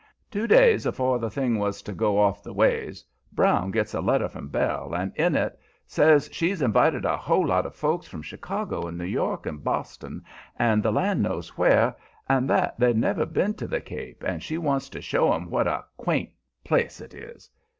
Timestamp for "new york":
8.97-9.45